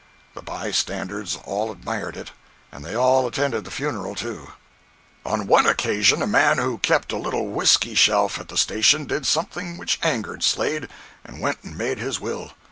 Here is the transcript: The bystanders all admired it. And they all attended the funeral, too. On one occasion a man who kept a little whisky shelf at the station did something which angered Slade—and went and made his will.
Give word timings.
The 0.33 0.41
bystanders 0.41 1.37
all 1.45 1.71
admired 1.71 2.17
it. 2.17 2.31
And 2.71 2.83
they 2.83 2.95
all 2.95 3.27
attended 3.27 3.65
the 3.65 3.69
funeral, 3.69 4.15
too. 4.15 4.53
On 5.23 5.45
one 5.45 5.67
occasion 5.67 6.23
a 6.23 6.25
man 6.25 6.57
who 6.57 6.79
kept 6.79 7.11
a 7.13 7.19
little 7.19 7.49
whisky 7.49 7.93
shelf 7.93 8.39
at 8.39 8.47
the 8.47 8.57
station 8.57 9.05
did 9.05 9.27
something 9.27 9.77
which 9.77 9.99
angered 10.01 10.41
Slade—and 10.41 11.39
went 11.39 11.59
and 11.61 11.77
made 11.77 11.99
his 11.99 12.19
will. 12.19 12.53